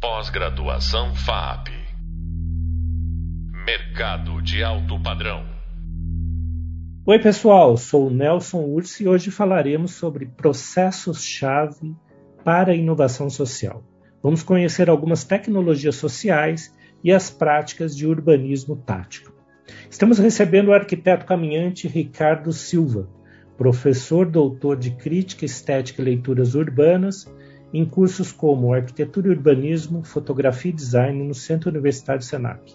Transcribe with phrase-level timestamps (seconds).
[0.00, 1.70] Pós-graduação FAP.
[3.66, 5.44] Mercado de alto padrão.
[7.04, 11.96] Oi, pessoal, sou Nelson Ursi e hoje falaremos sobre processos-chave
[12.44, 13.82] para a inovação social.
[14.22, 16.72] Vamos conhecer algumas tecnologias sociais
[17.02, 19.32] e as práticas de urbanismo tático.
[19.90, 23.08] Estamos recebendo o arquiteto caminhante Ricardo Silva,
[23.56, 27.26] professor doutor de Crítica, Estética e Leituras Urbanas,
[27.72, 32.74] em cursos como Arquitetura e Urbanismo, Fotografia e Design no Centro Universitário Senac.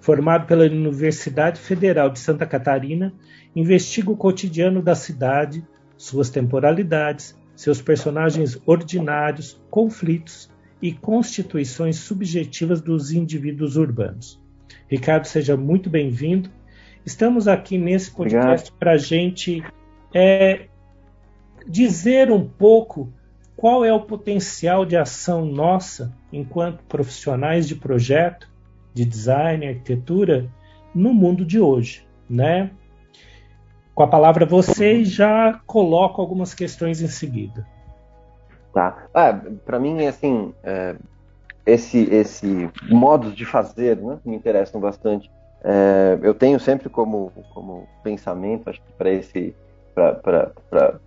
[0.00, 3.12] Formado pela Universidade Federal de Santa Catarina,
[3.54, 5.64] investiga o cotidiano da cidade,
[5.96, 10.50] suas temporalidades, seus personagens ordinários, conflitos
[10.80, 14.40] e constituições subjetivas dos indivíduos urbanos.
[14.88, 16.50] Ricardo, seja muito bem-vindo.
[17.04, 19.62] Estamos aqui nesse podcast para a gente
[20.14, 20.68] é,
[21.66, 23.12] dizer um pouco
[23.58, 28.48] qual é o potencial de ação nossa enquanto profissionais de projeto,
[28.94, 30.48] de design, arquitetura
[30.94, 32.70] no mundo de hoje, né?
[33.96, 37.66] Com a palavra você já coloco algumas questões em seguida.
[38.72, 39.08] Tá.
[39.12, 39.32] Ah,
[39.64, 40.94] para mim, assim, é,
[41.66, 45.28] esse esse modos de fazer, né, me interessam bastante.
[45.64, 49.52] É, eu tenho sempre como como pensamento, acho que para esse
[49.92, 51.00] para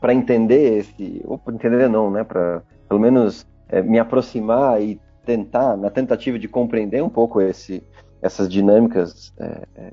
[0.00, 4.98] para entender esse, ou para entender não, né, para pelo menos é, me aproximar e
[5.24, 7.82] tentar, na tentativa de compreender um pouco esse,
[8.22, 9.92] essas dinâmicas é, é,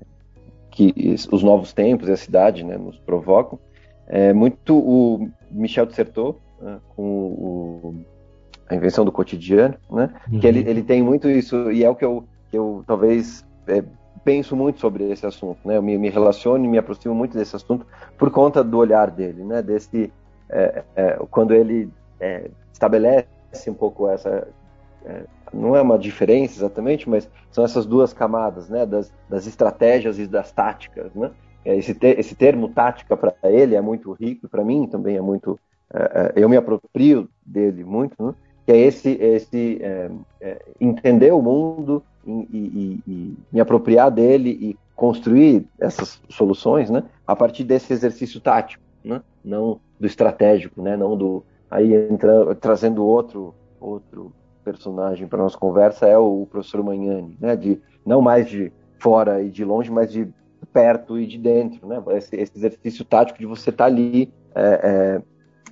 [0.72, 3.59] que os novos tempos e a cidade né, nos provocam,
[4.08, 7.95] é muito o Michel Dissertot, né, com o,
[8.69, 10.39] a invenção do cotidiano, né, uhum.
[10.39, 13.83] que ele, ele tem muito isso, e é o que eu, que eu talvez é,
[14.23, 15.78] penso muito sobre esse assunto, né?
[15.78, 17.86] Eu me, me relaciono e me aproximo muito desse assunto
[18.18, 19.62] por conta do olhar dele, né?
[19.62, 20.12] Desse
[20.50, 23.28] é, é, quando ele é, estabelece
[23.68, 24.48] um pouco essa
[25.06, 25.23] é,
[25.54, 28.86] não é uma diferença exatamente, mas são essas duas camadas, né?
[28.86, 31.32] Das, das estratégias e das táticas, né?
[31.66, 35.22] É, esse, ter, esse termo tática para ele é muito rico, para mim também é
[35.22, 35.60] muito.
[35.94, 38.33] É, eu me aproprio dele muito, né?
[38.66, 39.80] que é esse, esse
[40.82, 47.04] entender o mundo e, e, me apropriar dele e construir essas soluções, né?
[47.26, 49.21] A partir desse exercício tático, né?
[49.43, 50.98] Não do estratégico, né?
[50.98, 54.32] Não do aí entra, trazendo outro outro
[54.64, 57.55] personagem para nossa conversa é o, professor Magnani, né?
[57.55, 60.27] De não mais de fora e de longe, mas de
[60.73, 62.02] perto e de dentro, né?
[62.09, 65.21] Esse, esse exercício tático de você estar tá ali, é, é,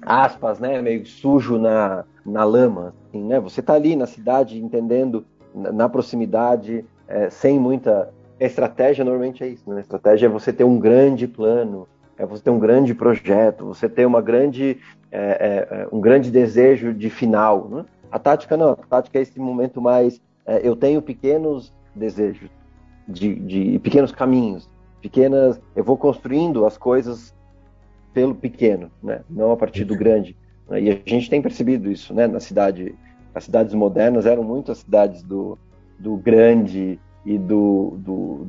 [0.01, 0.81] aspas, né?
[0.81, 3.39] Meio sujo na, na lama, assim, né?
[3.39, 9.69] Você está ali na cidade entendendo na proximidade, é, sem muita estratégia, normalmente é isso.
[9.69, 9.81] Né?
[9.81, 14.05] Estratégia é você ter um grande plano, é você ter um grande projeto, você ter
[14.05, 14.77] uma grande,
[15.11, 17.67] é, é, é, um grande desejo de final.
[17.69, 17.85] Né?
[18.11, 20.21] A tática não, a tática é esse momento mais.
[20.45, 22.49] É, eu tenho pequenos desejos,
[23.07, 24.69] de, de pequenos caminhos,
[25.01, 25.61] pequenas.
[25.75, 27.33] Eu vou construindo as coisas
[28.13, 29.21] pelo pequeno, né?
[29.29, 30.35] não a partir do grande.
[30.71, 32.27] E a gente tem percebido isso né?
[32.27, 32.95] na cidade
[33.35, 35.59] as cidades modernas eram muito as cidades do,
[35.99, 38.47] do grande e do, do,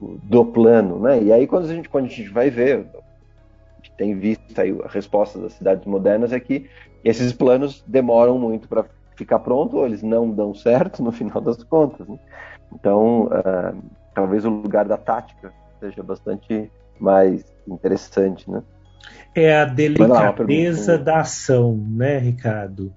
[0.00, 1.20] do, do plano, né?
[1.20, 4.74] E aí quando a gente, quando a gente vai ver, a gente tem visto aí
[4.84, 6.70] a resposta das cidades modernas é que
[7.04, 8.84] esses planos demoram muito para
[9.16, 12.06] ficar pronto, ou eles não dão certo no final das contas.
[12.06, 12.18] Né?
[12.72, 13.82] Então, uh,
[14.14, 16.70] talvez o lugar da tática seja bastante
[17.00, 18.62] mais interessante, né?
[19.34, 22.92] É a delicadeza lá, da ação, né, Ricardo?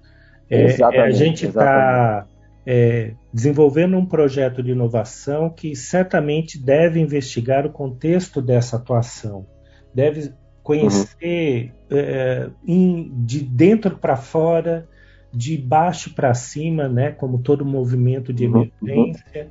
[0.52, 2.26] É, é, a gente está
[2.66, 9.46] é, desenvolvendo um projeto de inovação que certamente deve investigar o contexto dessa atuação,
[9.94, 10.30] deve
[10.62, 11.98] conhecer uhum.
[11.98, 14.86] é, in, de dentro para fora,
[15.32, 18.70] de baixo para cima, né, como todo movimento de uhum.
[18.82, 19.50] emergência,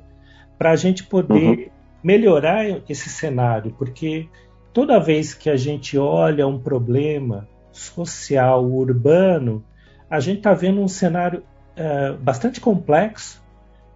[0.56, 1.66] para a gente poder uhum.
[2.02, 4.28] melhorar esse cenário, porque
[4.72, 9.64] toda vez que a gente olha um problema social urbano,
[10.12, 11.42] a gente está vendo um cenário
[11.74, 13.42] é, bastante complexo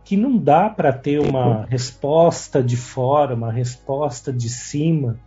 [0.02, 5.20] que não dá para ter uma resposta de fora, uma resposta de cima,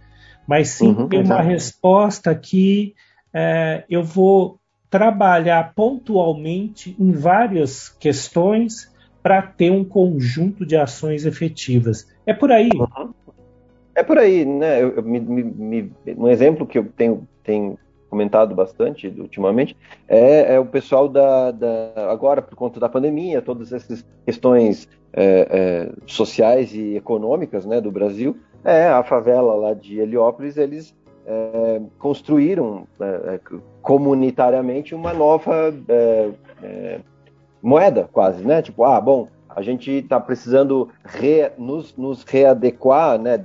[0.47, 2.95] mas sim uhum, ter uma resposta que
[3.31, 4.57] é, eu vou
[4.89, 8.91] trabalhar pontualmente em várias questões
[9.21, 12.07] para ter um conjunto de ações efetivas.
[12.25, 12.71] É por aí.
[12.73, 13.13] Uhum.
[13.93, 14.81] É por aí, né?
[14.81, 17.77] Eu, eu, me, me, um exemplo que eu tenho, tenho
[18.09, 19.77] comentado bastante ultimamente,
[20.07, 25.47] é, é o pessoal da, da, agora por conta da pandemia, todas essas questões é,
[25.49, 30.95] é, sociais e econômicas, né, do Brasil, é a favela lá de Heliópolis, eles
[31.25, 33.39] é, construíram é, é,
[33.81, 35.73] comunitariamente uma nova
[37.61, 38.61] moeda, quase, né?
[38.61, 43.39] Tipo, ah, bom, a gente está precisando re, nos, nos, readequar, né?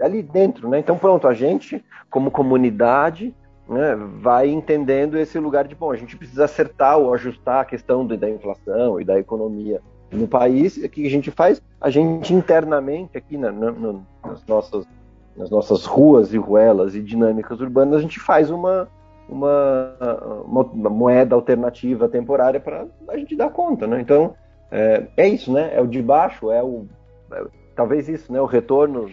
[0.00, 0.78] Ali dentro, né?
[0.78, 3.34] Então, pronto, a gente, como comunidade,
[3.68, 8.06] né, vai entendendo esse lugar de, bom, a gente precisa acertar ou ajustar a questão
[8.06, 9.80] da inflação e da economia
[10.12, 10.76] no país.
[10.76, 11.62] O que a gente faz?
[11.80, 13.72] A gente internamente, aqui na, na,
[14.24, 14.86] nas, nossas,
[15.36, 18.88] nas nossas ruas e ruelas e dinâmicas urbanas, a gente faz uma,
[19.28, 19.96] uma,
[20.46, 24.00] uma, moeda alternativa temporária para a gente dar conta, né?
[24.00, 24.34] Então,
[24.70, 25.70] é, é, isso, né?
[25.74, 26.86] É o de baixo, é o...
[27.32, 27.44] É,
[27.74, 28.40] talvez isso, né?
[28.40, 29.10] O retorno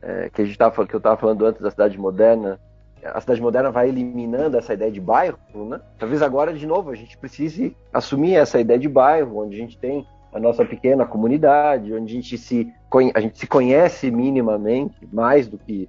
[0.00, 2.58] é, que, a gente tava, que eu estava falando antes da cidade moderna,
[3.04, 5.80] a cidade moderna vai eliminando essa ideia de bairro, né?
[5.98, 9.78] Talvez agora, de novo, a gente precise assumir essa ideia de bairro, onde a gente
[9.78, 12.72] tem a nossa pequena comunidade, onde a gente se,
[13.14, 15.88] a gente se conhece minimamente, mais do que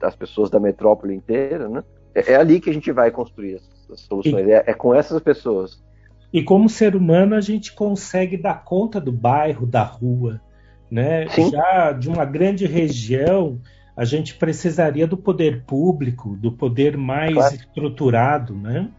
[0.00, 1.84] as pessoas da metrópole inteira, né?
[2.14, 3.56] É, é ali que a gente vai construir
[3.90, 5.84] as, soluções, e, é, é com essas pessoas.
[6.32, 10.40] E como ser humano, a gente consegue dar conta do bairro, da rua,
[10.90, 11.28] né?
[11.28, 11.50] Sim.
[11.50, 13.60] Já de uma grande região,
[13.96, 17.54] a gente precisaria do poder público, do poder mais claro.
[17.54, 18.90] estruturado, né?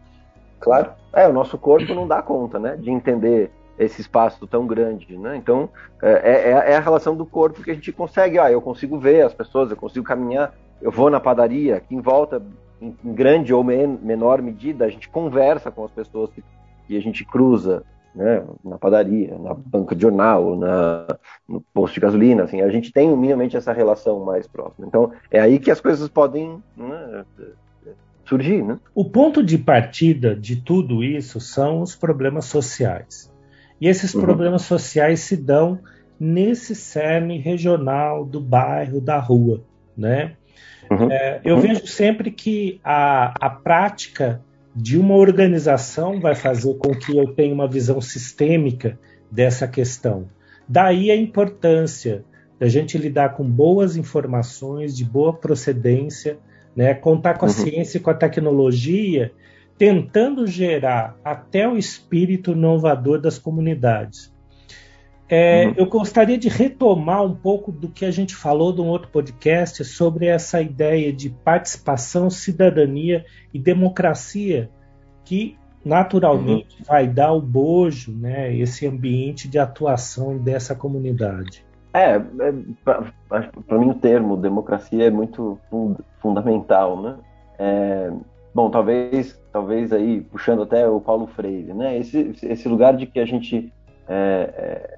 [0.59, 0.91] Claro.
[1.13, 2.75] É, o nosso corpo não dá conta, né?
[2.75, 5.37] De entender esse espaço tão grande, né?
[5.37, 5.69] Então,
[6.01, 8.39] é, é, é, a relação do corpo que a gente consegue.
[8.39, 12.01] Ah, eu consigo ver as pessoas, eu consigo caminhar, eu vou na padaria, aqui em
[12.01, 12.41] volta,
[12.81, 16.43] em, em grande ou men menor medida, a gente conversa com as pessoas que,
[16.87, 17.83] que a gente cruza,
[18.17, 21.05] né, na padaria, na banca de jornal, na,
[21.47, 24.87] no posto de gasolina, assim, a gente tem minimamente essa relação mais próxima.
[24.87, 27.23] Então, é aí que as coisas podem né,
[28.25, 28.79] surgir, né?
[28.95, 33.31] O ponto de partida de tudo isso são os problemas sociais.
[33.79, 34.21] E esses uhum.
[34.21, 35.79] problemas sociais se dão
[36.19, 39.61] nesse cerne regional do bairro, da rua,
[39.95, 40.33] né?
[40.89, 41.11] Uhum.
[41.11, 41.61] É, eu uhum.
[41.61, 44.41] vejo sempre que a, a prática
[44.79, 50.29] de uma organização vai fazer com que eu tenha uma visão sistêmica dessa questão.
[50.69, 52.23] Daí a importância
[52.59, 56.37] da gente lidar com boas informações, de boa procedência,
[56.75, 57.55] né, contar com a uhum.
[57.55, 59.31] ciência e com a tecnologia,
[59.79, 64.31] tentando gerar até o espírito inovador das comunidades.
[65.29, 65.73] É, uhum.
[65.75, 69.83] Eu gostaria de retomar um pouco do que a gente falou de um outro podcast
[69.83, 74.69] sobre essa ideia de participação, cidadania e democracia,
[75.25, 76.85] que naturalmente uhum.
[76.87, 81.65] vai dar o bojo, né, esse ambiente de atuação dessa comunidade.
[81.93, 82.53] É, é
[82.85, 87.15] para mim o termo democracia é muito fund fundamental, né?
[87.57, 88.11] É,
[88.53, 91.97] bom, talvez, talvez aí puxando até o Paulo Freire, né?
[91.97, 93.73] Esse, esse lugar de que a gente
[94.07, 94.97] é, é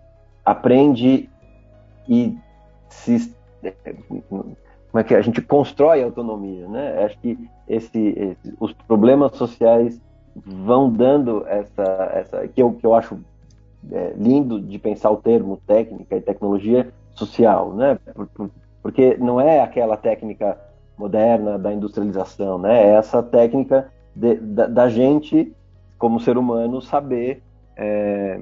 [0.50, 1.30] aprende
[2.08, 2.38] e
[2.90, 3.34] se
[4.92, 5.18] como é que é?
[5.18, 7.04] a gente constrói autonomia, né?
[7.04, 7.38] Acho que
[7.68, 10.02] esse, esse, os problemas sociais
[10.36, 13.20] vão dando essa, essa que eu, que eu acho
[13.92, 18.00] é, lindo de pensar o termo técnica e tecnologia social, né?
[18.82, 20.58] Porque não é aquela técnica
[20.98, 22.84] moderna da industrialização, né?
[22.84, 25.54] É essa técnica de, da, da, gente
[25.98, 27.44] como ser humano saber
[27.78, 28.40] é,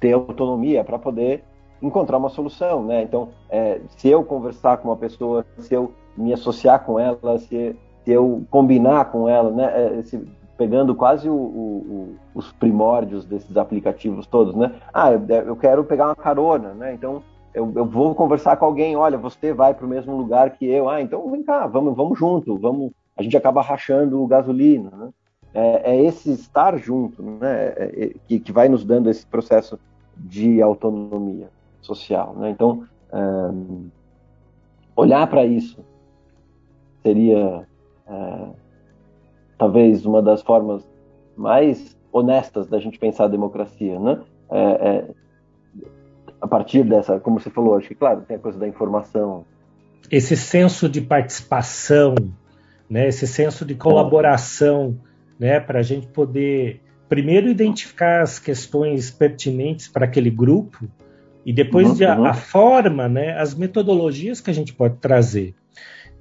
[0.00, 1.44] ter autonomia para poder
[1.82, 3.02] encontrar uma solução, né?
[3.02, 7.76] Então, é, se eu conversar com uma pessoa, se eu me associar com ela, se,
[8.04, 9.98] se eu combinar com ela, né?
[9.98, 10.22] É, se,
[10.56, 14.72] pegando quase o, o, os primórdios desses aplicativos todos, né?
[14.92, 16.94] Ah, eu, eu quero pegar uma carona, né?
[16.94, 17.22] Então,
[17.52, 20.88] eu, eu, vou conversar com alguém, olha, você vai para o mesmo lugar que eu,
[20.88, 25.08] ah, então vem cá, vamos, vamos junto, vamos, a gente acaba rachando gasolina, né?
[25.54, 27.68] É, é esse estar junto, né?
[27.76, 29.78] É, é, que, que vai nos dando esse processo
[30.16, 31.48] de autonomia
[31.80, 32.34] social.
[32.34, 32.50] Né?
[32.50, 33.88] Então, um,
[34.96, 35.78] olhar para isso
[37.02, 37.66] seria
[38.06, 38.54] uh,
[39.58, 40.82] talvez uma das formas
[41.36, 44.20] mais honestas da gente pensar a democracia, né?
[44.50, 45.10] É, é,
[46.40, 49.44] a partir dessa, como você falou, acho que claro tem a coisa da informação.
[50.10, 52.14] Esse senso de participação,
[52.88, 53.08] né?
[53.08, 54.96] Esse senso de colaboração,
[55.38, 55.60] né?
[55.60, 60.88] Para a gente poder primeiro identificar as questões pertinentes para aquele grupo
[61.44, 62.24] e depois uhum, de a, uhum.
[62.24, 65.54] a, forma, né, as metodologias que a gente pode trazer.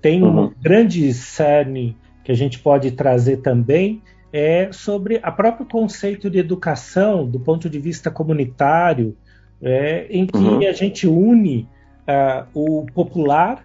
[0.01, 0.45] Tem uhum.
[0.45, 4.01] um grande cerne que a gente pode trazer também
[4.31, 9.15] é sobre a próprio conceito de educação do ponto de vista comunitário,
[9.61, 10.67] é, em que uhum.
[10.67, 11.69] a gente une
[12.07, 13.63] uh, o popular,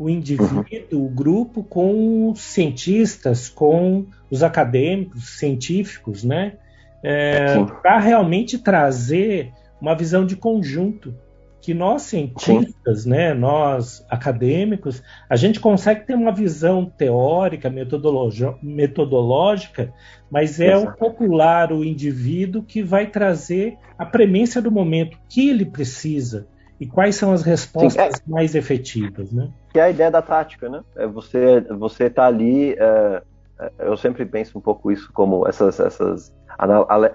[0.00, 1.04] o indivíduo, uhum.
[1.04, 6.54] o grupo, com os cientistas, com os acadêmicos, científicos, né?
[7.02, 11.14] É, para realmente trazer uma visão de conjunto
[11.60, 19.92] que nós cientistas, né, nós acadêmicos, a gente consegue ter uma visão teórica, metodológica,
[20.30, 20.92] mas é Exato.
[20.92, 26.46] o popular, o indivíduo que vai trazer a premência do momento que ele precisa
[26.80, 28.30] e quais são as respostas Sim, é...
[28.30, 29.50] mais efetivas, né?
[29.70, 30.82] Que é a ideia da tática, né?
[30.96, 33.22] É você você está ali, é,
[33.60, 36.34] é, eu sempre penso um pouco isso como essas essas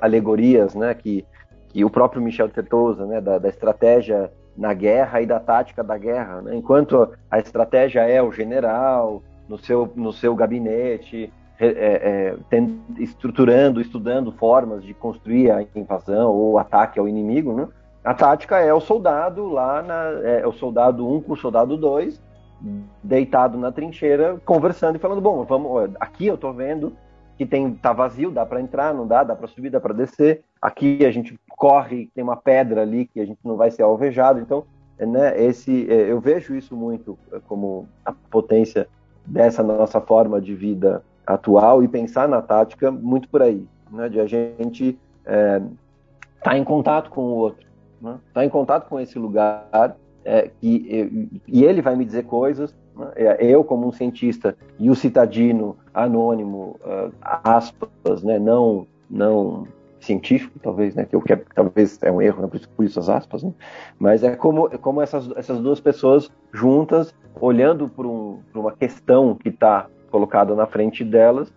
[0.01, 0.93] alegorias, né?
[0.93, 1.25] Que
[1.69, 5.97] que o próprio Michel Tertosa, né, da, da, estratégia na guerra e da tática da
[5.97, 6.41] guerra.
[6.41, 6.55] Né?
[6.55, 11.29] Enquanto a estratégia é o general no seu, no seu gabinete,
[11.59, 17.67] é, é, tem, estruturando, estudando formas de construir a invasão ou ataque ao inimigo, né?
[18.05, 21.75] A tática é o soldado lá, na, é o soldado 1 um com o soldado
[21.75, 22.21] 2,
[23.03, 26.95] deitado na trincheira, conversando e falando, bom, vamos, aqui eu estou vendo
[27.37, 30.43] que tem tá vazio, dá para entrar, não dá, dá para subir, dá para descer.
[30.61, 34.39] Aqui a gente corre, tem uma pedra ali que a gente não vai ser alvejado.
[34.39, 34.63] Então,
[34.97, 38.87] né, esse é, eu vejo isso muito é, como a potência
[39.25, 44.19] dessa nossa forma de vida atual e pensar na tática muito por aí, né, de
[44.19, 45.61] a gente estar é,
[46.41, 47.65] tá em contato com o outro,
[48.01, 52.75] né, tá em contato com esse lugar é, e, e ele vai me dizer coisas
[52.95, 53.11] né?
[53.15, 59.67] É, eu, como um cientista, e o citadino anônimo, uh, aspas, né, não, não
[59.99, 63.43] científico, talvez, né, que eu quero, talvez é um erro, né, por isso as aspas,
[63.43, 63.53] né,
[63.99, 69.35] mas é como, é como essas, essas duas pessoas juntas, olhando para um, uma questão
[69.35, 71.53] que está colocada na frente delas,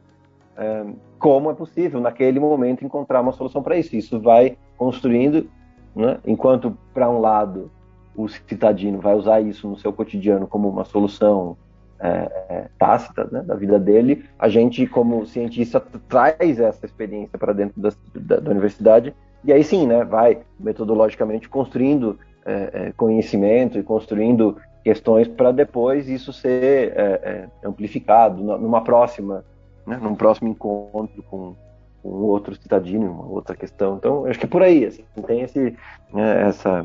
[0.57, 0.85] é,
[1.18, 3.97] como é possível, naquele momento, encontrar uma solução para isso.
[3.97, 5.49] Isso vai construindo,
[5.98, 7.72] né, enquanto, para um lado,
[8.14, 11.56] o citadino vai usar isso no seu cotidiano como uma solução
[11.98, 12.08] é,
[12.48, 17.80] é, tácita né, da vida dele, a gente, como cientista, traz essa experiência para dentro
[17.80, 19.12] da, da, da, universidade.
[19.44, 26.08] E aí sim, né, vai metodologicamente construindo é, é conhecimento e construindo questões para depois
[26.08, 29.44] isso ser é, é, amplificado numa próxima,
[29.84, 31.56] né, num próximo encontro com,
[32.02, 33.96] com outro cidadino, uma outra questão.
[33.96, 35.76] Então, acho que é por aí, assim, tem esse,
[36.12, 36.84] né, essa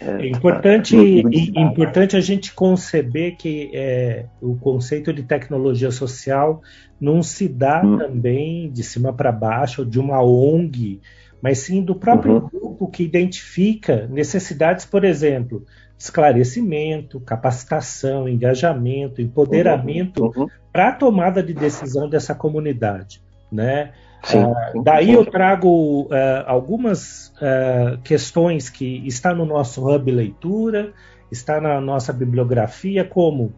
[0.00, 6.62] é, é importante, é importante a gente conceber que é, o conceito de tecnologia social
[7.00, 7.98] não se dá hum.
[7.98, 11.00] também de cima para baixo, de uma ONG,
[11.42, 12.48] mas sim do próprio uhum.
[12.48, 15.64] grupo que identifica necessidades, por exemplo,
[15.96, 20.42] esclarecimento, capacitação, engajamento, empoderamento uhum.
[20.42, 20.48] uhum.
[20.72, 23.20] para a tomada de decisão dessa comunidade.
[23.50, 23.92] Né?
[24.24, 26.08] Sim, uh, daí eu trago uh,
[26.46, 30.92] algumas uh, questões que está no nosso hub leitura,
[31.30, 33.52] está na nossa bibliografia, como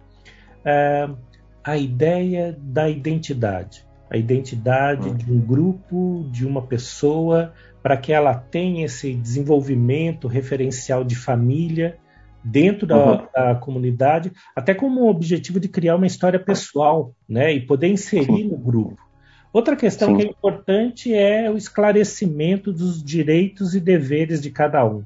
[1.65, 5.15] a ideia da identidade, a identidade hum.
[5.15, 7.53] de um grupo, de uma pessoa,
[7.83, 11.97] para que ela tenha esse desenvolvimento referencial de família
[12.43, 13.27] dentro da, uhum.
[13.35, 18.49] da, comunidade, até como objetivo de criar uma história pessoal, né, e poder inserir Sim.
[18.49, 19.10] no grupo.
[19.53, 20.17] Outra questão Sim.
[20.17, 25.05] que é importante é o esclarecimento dos direitos e deveres de cada um.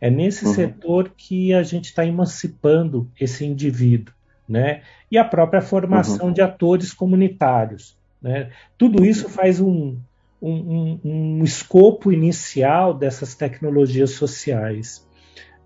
[0.00, 0.54] É nesse uhum.
[0.54, 4.14] setor que a gente está emancipando esse indivíduo,
[4.48, 4.82] né?
[5.10, 6.32] E a própria formação uhum.
[6.32, 7.96] de atores comunitários.
[8.20, 8.50] Né?
[8.76, 9.96] Tudo isso faz um,
[10.40, 15.06] um, um, um escopo inicial dessas tecnologias sociais.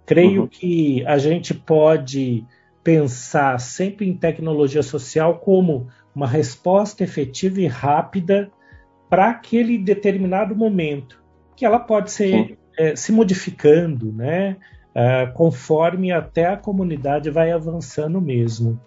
[0.06, 0.48] Creio uhum.
[0.48, 2.44] que a gente pode
[2.82, 8.50] pensar sempre em tecnologia social como uma resposta efetiva e rápida
[9.08, 11.22] para aquele determinado momento,
[11.56, 14.56] que ela pode ser é, se modificando, né?
[14.94, 18.80] É, conforme até a comunidade vai avançando mesmo.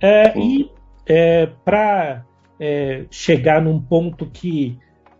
[0.00, 0.70] É, e
[1.06, 2.24] é, para
[3.10, 4.78] chegar num ponto que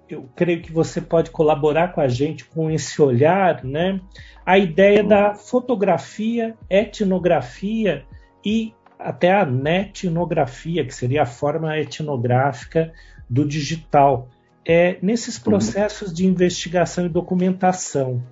[0.09, 4.01] eu creio que você pode colaborar com a gente com esse olhar, né?
[4.47, 8.05] A ideia da fotografia, etnografia
[8.45, 8.73] e
[9.05, 12.93] até a netnografia, que seria a forma etnográfica
[13.29, 14.29] do digital.
[14.65, 15.45] É, nesses uhum.
[15.45, 18.23] processos de investigação e documentação.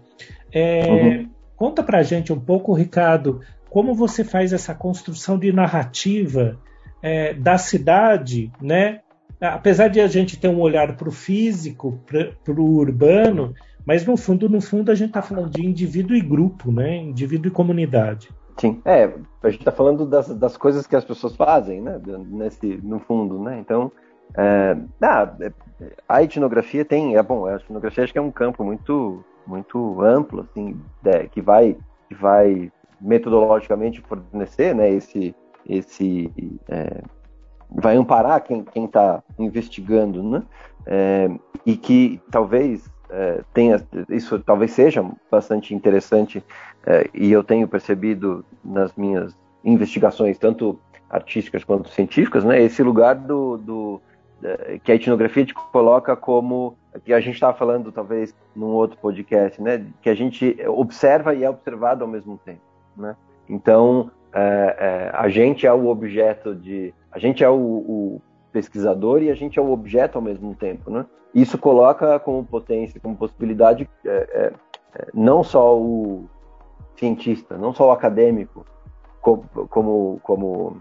[0.53, 1.31] É, uhum.
[1.57, 6.59] Conta para gente um pouco, Ricardo, como você faz essa construção de narrativa
[7.03, 9.00] é, da cidade, né?
[9.41, 13.55] Apesar de a gente ter um olhar para o físico, para o urbano,
[13.87, 16.97] mas no fundo, no fundo, a gente está falando de indivíduo e grupo, né?
[16.97, 18.29] Indivíduo e comunidade.
[18.61, 19.05] Sim, é,
[19.43, 23.38] a gente está falando das, das coisas que as pessoas fazem, né, nesse, no fundo,
[23.38, 23.90] né, então,
[24.37, 25.35] é, ah,
[26.07, 30.43] a etnografia tem, é bom, a etnografia acho que é um campo muito, muito amplo,
[30.43, 31.75] assim, é, que vai,
[32.07, 35.35] que vai metodologicamente fornecer, né, esse,
[35.67, 36.31] esse,
[36.69, 37.00] é,
[37.71, 40.43] vai amparar quem está investigando, né,
[40.85, 41.31] é,
[41.64, 46.43] e que talvez é, tenha, isso talvez seja bastante interessante
[46.87, 53.17] é, e eu tenho percebido nas minhas investigações, tanto artísticas quanto científicas, né, esse lugar
[53.17, 54.00] do, do
[54.85, 56.75] que a etnografia te coloca como
[57.05, 61.45] que a gente estava falando talvez num outro podcast, né, que a gente observa e
[61.45, 62.61] é observado ao mesmo tempo,
[62.97, 63.17] né?
[63.49, 69.23] Então é, é, a gente é o objeto de, a gente é o, o, pesquisador
[69.23, 71.07] e a gente é o objeto ao mesmo tempo, né?
[71.35, 74.52] Isso coloca como potência, como possibilidade, é, é,
[74.95, 76.25] é não só o
[76.97, 78.66] cientista, não só o acadêmico,
[79.21, 80.76] como, como, como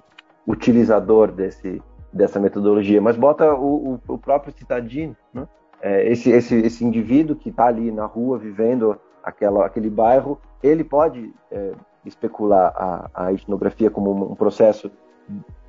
[0.47, 5.47] utilizador desse, dessa metodologia, mas bota o, o, o próprio cidadino, né?
[5.81, 10.83] É, esse, esse, esse indivíduo que está ali na rua vivendo aquela, aquele bairro, ele
[10.83, 11.71] pode é,
[12.05, 14.91] especular a, a etnografia como um processo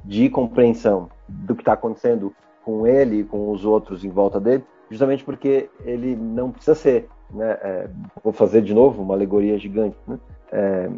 [0.04, 4.64] de compreensão do que está acontecendo com ele e com os outros em volta dele,
[4.90, 7.90] justamente porque ele não precisa ser, né, é,
[8.22, 10.18] vou fazer de novo uma alegoria gigante, né,
[10.52, 10.90] é,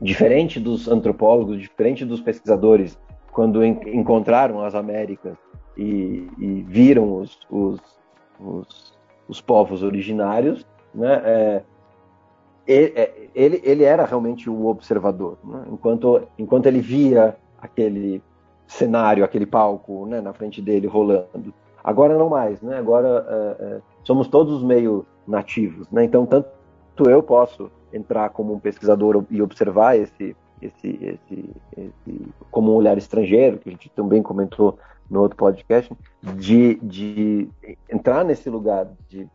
[0.00, 2.98] diferente dos antropólogos, diferente dos pesquisadores,
[3.32, 5.36] quando en encontraram as Américas
[5.76, 7.80] e, e viram os, os,
[8.40, 11.62] os, os, povos originários, né, é,
[12.66, 15.38] é, ele, ele era realmente o observador.
[15.44, 15.64] Né?
[15.72, 18.22] Enquanto, enquanto ele via aquele
[18.66, 21.52] cenário, aquele palco né, na frente dele rolando.
[21.82, 22.78] Agora não mais, né?
[22.78, 26.04] Agora é, é, somos todos meio nativos, né?
[26.04, 26.48] Então tanto
[27.08, 32.96] eu posso entrar como um pesquisador e observar esse, esse, esse, esse como um olhar
[32.96, 34.78] estrangeiro que a gente também comentou
[35.10, 37.48] no outro podcast, de, de
[37.90, 39.28] entrar nesse lugar de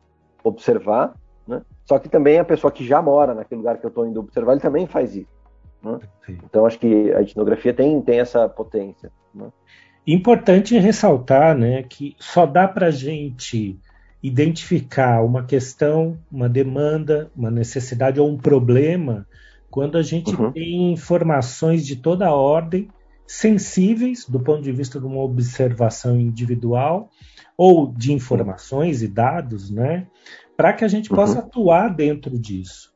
[0.44, 1.14] observar
[1.50, 1.64] né?
[1.84, 4.52] Só que também a pessoa que já mora naquele lugar que eu estou indo observar,
[4.52, 5.39] ele também faz isso.
[5.84, 6.00] Né?
[6.28, 9.12] Então acho que a etnografia tem, tem essa potência.
[9.34, 9.48] Né?
[10.06, 13.80] Importante ressaltar né, que só dá para a gente
[14.22, 19.26] identificar uma questão, uma demanda, uma necessidade ou um problema
[19.70, 20.52] quando a gente uhum.
[20.52, 22.90] tem informações de toda a ordem
[23.26, 27.10] sensíveis do ponto de vista de uma observação individual
[27.56, 30.08] ou de informações e dados, né,
[30.58, 31.46] para que a gente possa uhum.
[31.46, 32.92] atuar dentro disso.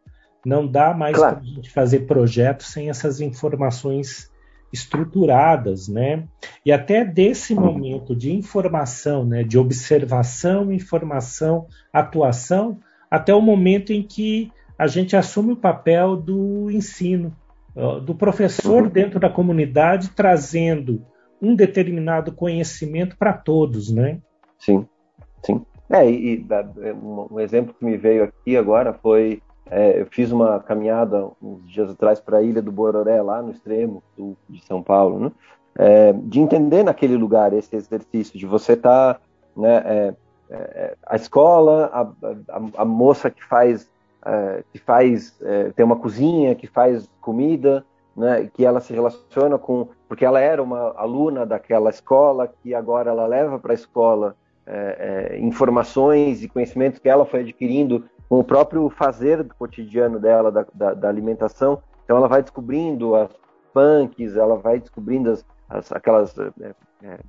[0.46, 1.38] Não dá mais claro.
[1.38, 4.32] para a gente fazer projetos sem essas informações
[4.72, 6.24] estruturadas, né?
[6.66, 12.80] E até desse momento de informação, né, de observação, informação, atuação,
[13.10, 17.32] até o momento em que a gente assume o papel do ensino,
[18.04, 18.90] do professor uhum.
[18.90, 21.06] dentro da comunidade trazendo
[21.42, 24.20] um determinado conhecimento para todos, né?
[24.58, 24.88] Sim,
[25.44, 25.66] sim.
[25.90, 26.46] É, e, e
[26.94, 29.42] um, exemplo que me veio aqui agora foi
[29.74, 33.50] é, eu fiz uma caminhada uns dias atrás para a Ilha do Bororé, lá no
[33.50, 35.32] extremo sul de São Paulo, né?
[35.76, 39.20] É, de entender naquele lugar esse exercício, de você estar, tá,
[39.58, 40.14] né, é,
[40.52, 42.02] é, a escola, a,
[42.56, 43.90] a, a, moça que faz,
[44.24, 47.84] é, que faz é, tem uma cozinha, que faz comida,
[48.16, 53.10] né, que ela se relaciona com, porque ela era uma aluna daquela escola, que agora
[53.10, 54.36] ela leva para a escola
[54.68, 60.20] é, é, informações e conhecimentos que ela foi adquirindo com o próprio fazer do cotidiano
[60.20, 61.84] dela, da, da, da alimentação.
[62.04, 63.30] Então ela vai descobrindo as
[63.72, 67.20] punks, ela vai descobrindo as, as aquelas é, é,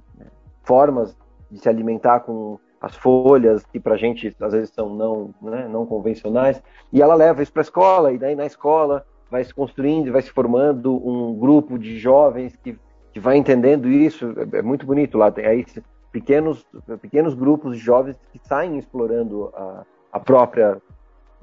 [0.63, 1.15] formas
[1.51, 5.69] de se alimentar com as folhas que para a gente às vezes são não, né,
[5.69, 9.53] não convencionais, e ela leva isso para a escola, e daí na escola vai se
[9.53, 12.79] construindo, vai se formando um grupo de jovens que,
[13.13, 15.67] que vai entendendo isso, é, é muito bonito lá, tem aí
[16.11, 16.67] pequenos,
[17.03, 20.81] pequenos grupos de jovens que saem explorando a, a própria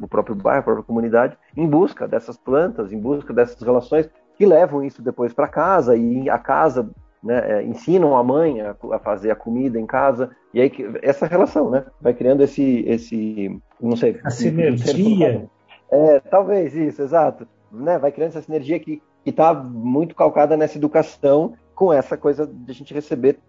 [0.02, 4.46] o próprio bairro, a própria comunidade, em busca dessas plantas, em busca dessas relações que
[4.46, 6.90] levam isso depois para casa e a casa
[7.24, 10.32] né, é, ensinam a mãe a, a, fazer a comida em casa.
[10.54, 10.72] E aí
[11.04, 15.48] essa relação, né, vai criando esse esse não sei a sinergia,
[15.92, 20.78] é, talvez isso, exato, né, vai criando essa sinergia que que está muito calcada nessa
[20.78, 23.40] educação com essa coisa de a gente receber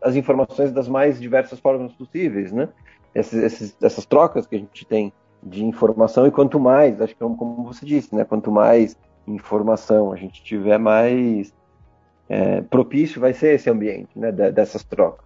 [0.00, 2.68] as informações das mais diversas formas possíveis, né?
[3.14, 5.12] Esses, esses, essas trocas que a gente tem
[5.42, 8.24] de informação e quanto mais, acho que é como você disse, né?
[8.24, 11.52] Quanto mais informação a gente tiver, mais
[12.28, 14.30] é, propício vai ser esse ambiente, né?
[14.32, 15.24] dessas trocas.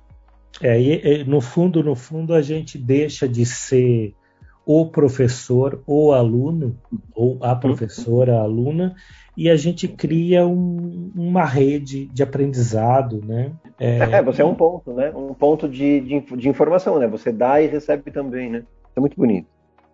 [0.62, 4.14] É, e, no fundo, no fundo, a gente deixa de ser
[4.64, 6.76] o professor ou aluno,
[7.14, 8.96] ou a professora, a aluna,
[9.36, 13.52] e a gente cria um, uma rede de aprendizado, né?
[13.78, 15.12] É, é, você é um ponto, né?
[15.14, 17.06] Um ponto de, de, de, informação, né?
[17.06, 18.64] Você dá e recebe também, né?
[18.96, 19.46] É muito bonito.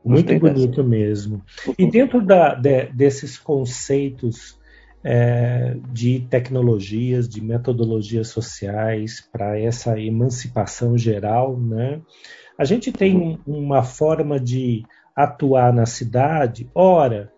[0.04, 1.42] Muito bonito mesmo.
[1.78, 4.58] E dentro da, de, desses conceitos
[5.04, 12.00] é, de tecnologias, de metodologias sociais para essa emancipação geral, né?
[12.58, 14.84] A gente tem uma forma de
[15.16, 17.32] atuar na cidade, ora,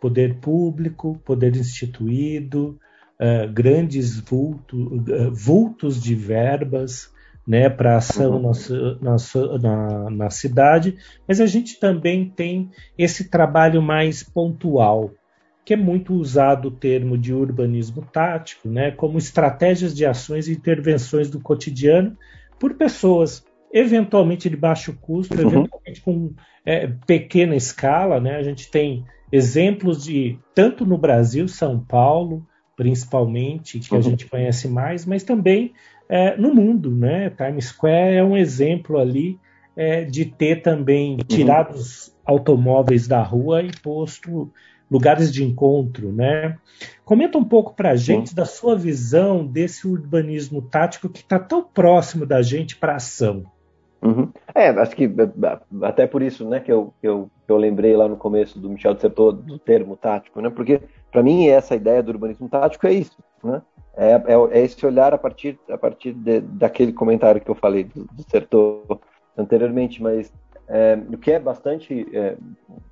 [0.00, 2.78] poder público, poder instituído,
[3.20, 7.12] uh, grandes vulto, uh, vultos de verbas
[7.46, 8.52] né, para ação uhum.
[9.00, 9.16] na,
[9.58, 15.10] na, na, cidade, mas a gente também tem esse trabalho mais pontual,
[15.64, 20.52] que é muito usado o termo de urbanismo tático, né, como estratégias de ações e
[20.52, 22.16] intervenções do cotidiano
[22.58, 25.48] por pessoas eventualmente de baixo custo, uhum.
[25.48, 26.32] eventualmente com
[26.64, 28.20] é, pequena escala.
[28.20, 28.36] Né?
[28.36, 32.46] A gente tem exemplos de, tanto no Brasil, São Paulo,
[32.80, 33.98] principalmente, que uhum.
[33.98, 35.74] a gente conhece mais, mas também
[36.08, 36.90] é, no mundo.
[36.90, 37.28] Né?
[37.28, 39.38] Times Square é um exemplo ali
[39.76, 41.18] é, de ter também uhum.
[41.28, 44.50] tirado os automóveis da rua e posto
[44.90, 46.56] lugares de encontro, né?
[47.04, 51.62] Comenta um pouco para a gente da sua visão desse urbanismo tático que está tão
[51.62, 53.44] próximo da gente para ação.
[54.02, 54.30] Uhum.
[54.54, 55.10] É, acho que
[55.82, 58.70] até por isso, né, que eu, que eu, que eu lembrei lá no começo do
[58.70, 60.80] Michel Dissertor do termo tático, né, porque
[61.12, 63.60] para mim essa ideia do urbanismo tático é isso, né,
[63.94, 67.84] é, é, é esse olhar a partir, a partir de, daquele comentário que eu falei
[67.84, 69.00] do, do
[69.36, 70.32] anteriormente, mas
[70.66, 72.36] é, o que é bastante é,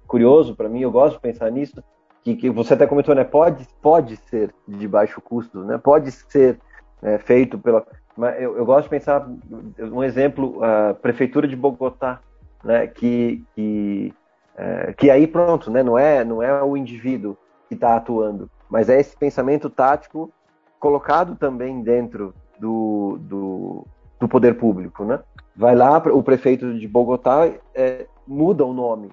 [0.06, 1.82] curioso para mim, eu gosto de pensar nisso,
[2.22, 6.58] que, que você até comentou, né, pode, pode ser de baixo custo, né, pode ser
[7.02, 7.86] é, feito pela
[8.18, 9.30] mas eu, eu, gosto de pensar
[9.78, 12.18] um exemplo, a prefeitura de Bogotá,
[12.64, 14.12] né, que, que,
[14.56, 18.88] é, que aí pronto, né, não é não é o indivíduo que está atuando, mas
[18.88, 20.32] é esse pensamento tático
[20.80, 23.86] colocado também dentro do, do,
[24.18, 25.20] do poder público, né?
[25.56, 29.12] Vai lá o prefeito de Bogotá é, muda o nome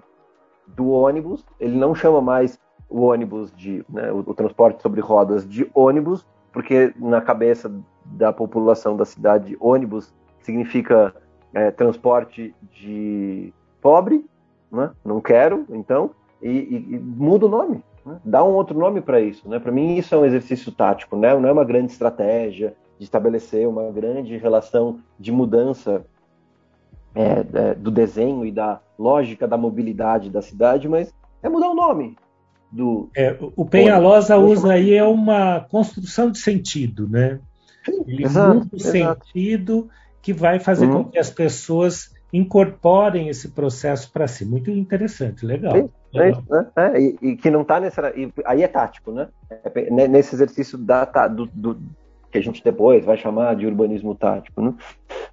[0.65, 5.48] do ônibus, ele não chama mais o ônibus de né, o, o transporte sobre rodas
[5.48, 7.70] de ônibus, porque na cabeça
[8.06, 11.13] da população da cidade, ônibus significa
[11.54, 14.26] é, transporte de pobre,
[14.72, 14.89] né?
[15.04, 18.22] não quero, então, e, e, e muda o nome, né?
[18.24, 19.50] dá um outro nome para isso.
[19.50, 19.60] Né?
[19.60, 21.38] Para mim, isso é um exercício tático, né?
[21.38, 26.06] não é uma grande estratégia de estabelecer uma grande relação de mudança
[27.13, 31.13] é, é, do desenho e da lógica da mobilidade da cidade, mas
[31.44, 32.15] é mudar o nome.
[32.75, 33.09] Do...
[33.15, 37.39] É, o Penhalosa usa aí é uma construção de sentido, né?
[38.05, 39.89] Ele exato, muda o sentido
[40.21, 41.05] que vai fazer uhum.
[41.05, 44.43] com que as pessoas incorporem esse processo para si.
[44.43, 45.89] Muito interessante, legal.
[46.13, 46.43] É, legal.
[46.49, 46.67] Né?
[46.75, 48.13] É, e, e, que não está nessa.
[48.45, 49.29] aí é tático, né?
[49.49, 51.77] É, nesse exercício da, do, do,
[52.29, 54.73] que a gente depois vai chamar de urbanismo tático, né?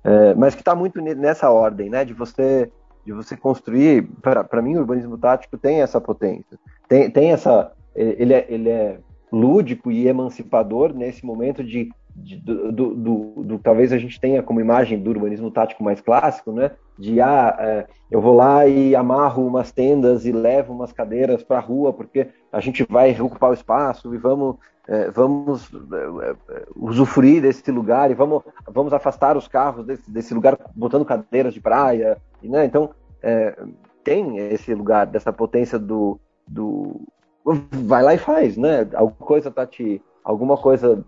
[0.04, 2.04] É, mas que está muito nessa ordem, né?
[2.04, 2.70] De você
[3.04, 4.08] de você construir.
[4.20, 7.72] Para mim, o urbanismo tático tem essa potência, tem, tem essa.
[7.94, 8.98] Ele é, ele é
[9.30, 14.42] lúdico e emancipador nesse momento de de, do, do, do, do, talvez a gente tenha
[14.42, 16.70] como imagem do urbanismo tático mais clássico, né?
[16.98, 21.58] De ah, é, eu vou lá e amarro umas tendas e levo umas cadeiras para
[21.58, 26.66] a rua porque a gente vai ocupar o espaço e vamos é, vamos é, é,
[26.76, 31.60] usufruir desse lugar e vamos vamos afastar os carros desse, desse lugar botando cadeiras de
[31.60, 32.64] praia, né?
[32.64, 32.90] Então
[33.22, 33.56] é,
[34.04, 37.00] tem esse lugar dessa potência do, do
[37.44, 38.86] vai lá e faz, né?
[38.94, 41.04] Alguma coisa tá te alguma coisa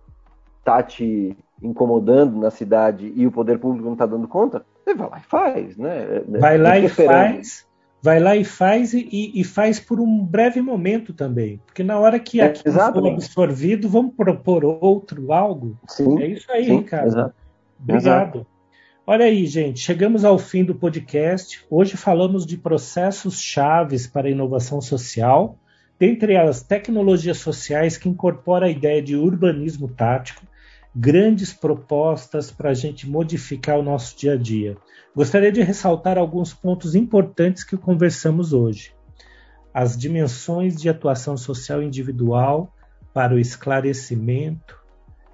[0.64, 5.08] tá te incomodando na cidade e o poder público não está dando conta, você vai
[5.08, 6.22] lá e faz, né?
[6.28, 7.66] Vai lá e faz,
[8.02, 12.18] vai lá e faz e, e, faz por um breve momento também, porque na hora
[12.18, 15.78] que é, aquilo for absorvido, vamos propor outro algo.
[15.88, 17.06] Sim, é isso aí, sim, Ricardo.
[17.06, 17.34] Exato.
[17.80, 17.98] Obrigado.
[18.00, 18.46] Exato.
[19.06, 21.62] Olha aí, gente, chegamos ao fim do podcast.
[21.68, 25.58] Hoje falamos de processos chaves para a inovação social,
[25.98, 30.42] dentre as tecnologias sociais que incorpora a ideia de urbanismo tático,
[30.94, 34.76] grandes propostas para a gente modificar o nosso dia a dia.
[35.14, 38.94] Gostaria de ressaltar alguns pontos importantes que conversamos hoje.
[39.72, 42.72] As dimensões de atuação social individual
[43.12, 44.80] para o esclarecimento,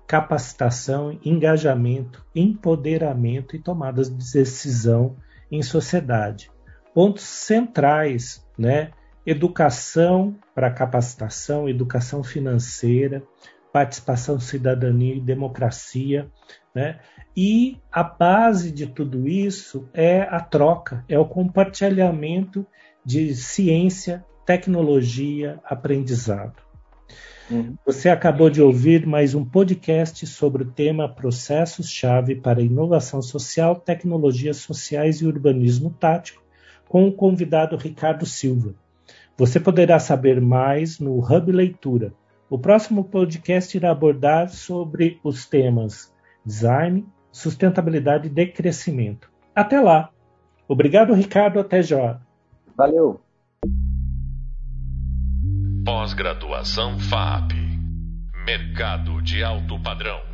[0.06, 5.16] capacitação, engajamento, empoderamento e tomadas de decisão
[5.52, 6.50] em sociedade.
[6.94, 8.90] Pontos centrais, né?
[9.24, 13.22] Educação para capacitação, educação financeira,
[13.72, 16.28] participação, cidadania e democracia.
[16.74, 16.98] Né?
[17.36, 22.66] E a base de tudo isso é a troca, é o compartilhamento
[23.04, 26.62] de ciência, tecnologia, aprendizado.
[27.50, 27.74] Uhum.
[27.84, 34.58] Você acabou de ouvir mais um podcast sobre o tema Processos-Chave para Inovação Social, Tecnologias
[34.58, 36.42] Sociais e Urbanismo Tático,
[36.88, 38.74] com o convidado Ricardo Silva.
[39.36, 42.12] Você poderá saber mais no Hub Leitura
[42.50, 46.12] O próximo podcast irá abordar sobre os temas
[46.44, 49.30] design, sustentabilidade e decrescimento.
[49.54, 50.10] Até lá!
[50.66, 51.60] Obrigado, Ricardo.
[51.60, 52.20] Até já.
[52.76, 53.20] Valeu.
[55.84, 57.52] Pós-graduação FAP.
[58.44, 60.29] Mercado de alto padrão.